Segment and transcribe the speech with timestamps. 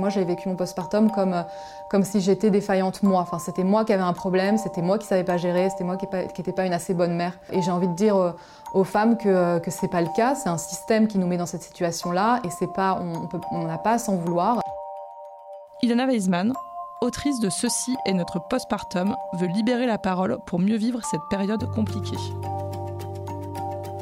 [0.00, 1.44] Moi, j'ai vécu mon postpartum comme,
[1.88, 3.20] comme si j'étais défaillante moi.
[3.20, 5.96] Enfin, c'était moi qui avais un problème, c'était moi qui savais pas gérer, c'était moi
[5.96, 7.38] qui n'étais pas une assez bonne mère.
[7.52, 8.32] Et j'ai envie de dire euh,
[8.72, 10.34] aux femmes que, que c'est pas le cas.
[10.34, 13.00] C'est un système qui nous met dans cette situation-là et c'est pas,
[13.52, 14.58] on n'a pas à s'en vouloir.
[15.80, 16.52] Ilana Weisman,
[17.00, 21.70] autrice de Ceci est notre postpartum, veut libérer la parole pour mieux vivre cette période
[21.72, 22.18] compliquée.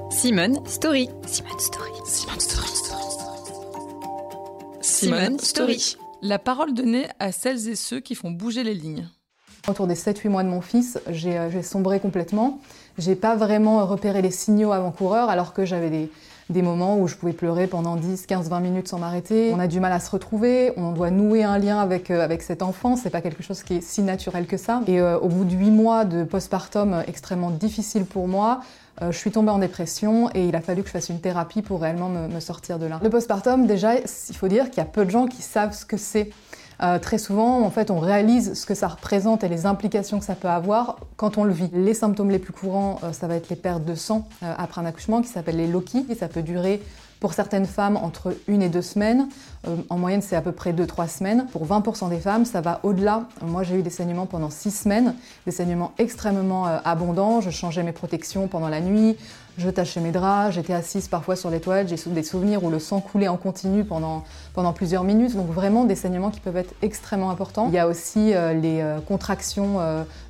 [0.08, 1.10] Simone Story.
[1.26, 1.90] Simone Story.
[2.06, 2.66] Simone Story.
[2.66, 3.21] Simone Story.
[6.22, 9.08] La parole donnée à celles et ceux qui font bouger les lignes.
[9.68, 12.60] Autour des 7-8 mois de mon fils, euh, j'ai sombré complètement.
[12.98, 16.10] J'ai pas vraiment repéré les signaux avant-coureurs alors que j'avais des,
[16.52, 19.52] des moments où je pouvais pleurer pendant 10, 15, 20 minutes sans m'arrêter.
[19.54, 22.62] On a du mal à se retrouver, on doit nouer un lien avec, euh, cet
[22.62, 24.82] enfant, c'est pas quelque chose qui est si naturel que ça.
[24.86, 28.60] Et euh, au bout de 8 mois de postpartum extrêmement difficile pour moi,
[29.00, 31.62] euh, je suis tombée en dépression et il a fallu que je fasse une thérapie
[31.62, 33.00] pour réellement me, sortir de là.
[33.02, 35.84] Le postpartum, déjà, il faut dire qu'il y a peu de gens qui savent ce
[35.84, 36.30] que c'est.
[36.82, 40.24] Euh, très souvent, en fait, on réalise ce que ça représente et les implications que
[40.24, 41.70] ça peut avoir quand on le vit.
[41.72, 44.84] Les symptômes les plus courants, euh, ça va être les pertes de sang après un
[44.84, 46.80] accouchement qui s'appellent les loki et ça peut durer
[47.22, 49.28] pour certaines femmes, entre une et deux semaines.
[49.68, 51.46] Euh, en moyenne, c'est à peu près deux, trois semaines.
[51.52, 53.28] Pour 20% des femmes, ça va au-delà.
[53.46, 55.14] Moi, j'ai eu des saignements pendant six semaines,
[55.46, 57.40] des saignements extrêmement euh, abondants.
[57.40, 59.16] Je changeais mes protections pendant la nuit,
[59.56, 61.88] je tachais mes draps, j'étais assise parfois sur les toilettes.
[61.88, 64.24] J'ai des souvenirs où le sang coulait en continu pendant,
[64.74, 65.36] plusieurs minutes.
[65.36, 67.68] Donc vraiment des saignements qui peuvent être extrêmement importants.
[67.68, 69.78] Il y a aussi euh, les contractions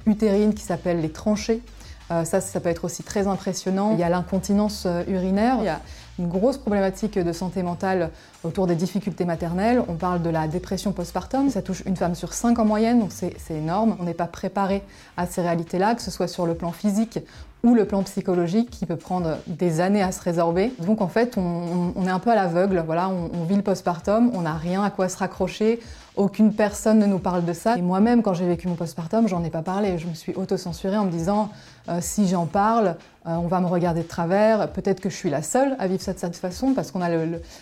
[0.04, 1.62] utérines qui s'appellent les tranchées.
[2.10, 3.92] ça, ça peut être aussi très impressionnant.
[3.94, 5.80] Il y a l'incontinence urinaire.
[6.18, 8.10] Une grosse problématique de santé mentale
[8.44, 9.82] autour des difficultés maternelles.
[9.88, 13.12] On parle de la dépression postpartum, ça touche une femme sur cinq en moyenne, donc
[13.12, 13.96] c'est énorme.
[14.00, 14.82] On n'est pas préparé
[15.16, 17.18] à ces réalités-là, que ce soit sur le plan physique
[17.64, 20.72] ou le plan psychologique qui peut prendre des années à se résorber.
[20.80, 24.42] Donc en fait, on, est un peu à l'aveugle, voilà, on, vit le postpartum, on
[24.42, 25.78] n'a rien à quoi se raccrocher,
[26.16, 27.78] aucune personne ne nous parle de ça.
[27.78, 29.96] Et moi-même, quand j'ai vécu mon postpartum, j'en ai pas parlé.
[29.98, 31.50] Je me suis auto-censurée en me disant
[31.88, 34.68] euh, si j'en parle, on va me regarder de travers.
[34.72, 37.08] Peut-être que je suis la seule à vivre ça de cette façon parce qu'on a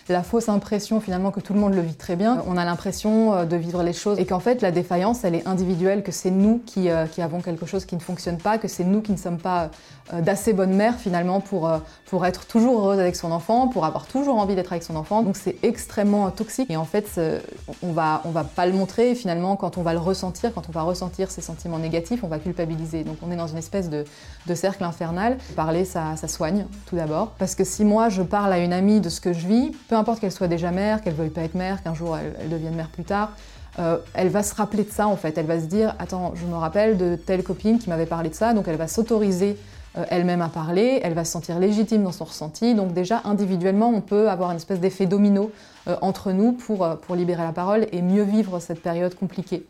[0.09, 2.43] la fausse impression finalement que tout le monde le vit très bien.
[2.47, 5.47] On a l'impression euh, de vivre les choses et qu'en fait la défaillance elle est
[5.47, 8.83] individuelle, que c'est nous qui, qui, avons quelque chose qui ne fonctionne pas, que c'est
[8.83, 9.69] nous qui ne sommes pas
[10.11, 11.71] d'assez bonnes mères finalement pour,
[12.05, 15.21] pour être toujours heureuse avec son enfant, pour avoir toujours envie d'être avec son enfant.
[15.21, 17.19] Donc c'est extrêmement toxique et en fait
[17.83, 20.71] on va, on va pas le montrer finalement quand on va le ressentir, quand on
[20.71, 23.03] va ressentir ces sentiments négatifs, on va culpabiliser.
[23.03, 24.05] Donc on est dans une espèce de
[24.47, 25.37] de cercle infernal.
[25.51, 27.31] Parler, ça, soigne, tout d'abord.
[27.37, 29.95] Parce que si moi, je parle à une amie de ce que je vis, peu
[29.95, 32.89] importe qu'elle soit déjà mère, qu'elle veuille pas être mère, qu'un jour elle, devienne mère
[32.89, 33.31] plus tard,
[33.79, 35.37] euh, elle va se rappeler de ça en fait.
[35.37, 38.35] Elle va se dire Attends, je me rappelle de telle copine qui m'avait parlé de
[38.35, 39.57] ça, donc elle va s'autoriser
[39.97, 42.73] euh, elle-même à parler, elle va se sentir légitime dans son ressenti.
[42.75, 45.51] Donc, déjà, individuellement, on peut avoir une espèce d'effet domino
[46.01, 49.65] entre nous pour, pour libérer la parole et mieux vivre cette période compliquée.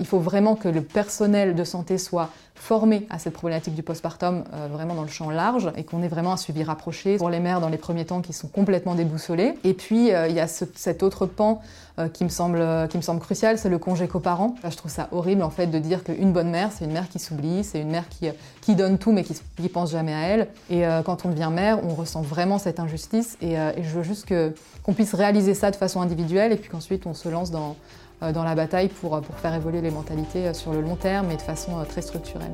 [0.00, 4.44] Il faut vraiment que le personnel de santé soit formé à cette problématique du postpartum
[4.52, 7.40] euh, vraiment dans le champ large et qu'on ait vraiment un suivi rapproché pour les
[7.40, 9.54] mères dans les premiers temps qui sont complètement déboussolées.
[9.64, 11.60] Et puis euh, il y a cet autre pan
[11.98, 14.54] euh, qui, me semble, qui me semble crucial, c'est le congé coparent.
[14.62, 17.18] je trouve ça horrible en fait de dire qu'une bonne mère, c'est une mère qui
[17.18, 18.28] s'oublie, c'est une mère qui,
[18.60, 20.48] qui donne tout mais qui ne pense jamais à elle.
[20.70, 24.92] Et quand on devient mère, on ressent vraiment cette injustice et je veux juste qu'on
[24.92, 27.76] puisse réaliser ça de façon individuelle et puis qu'ensuite on se lance dans
[28.22, 31.36] euh, la bataille pour, pour faire évoluer les mentalités euh, sur le long terme et
[31.36, 32.52] de façon euh, très structurelle.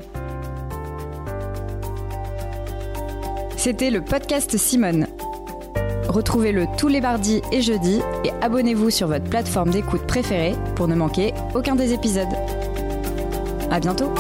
[3.57, 5.07] C'était le podcast Simone.
[6.09, 10.95] Retrouvez-le tous les mardis et jeudis et abonnez-vous sur votre plateforme d'écoute préférée pour ne
[10.95, 12.33] manquer aucun des épisodes.
[13.71, 14.11] À bientôt!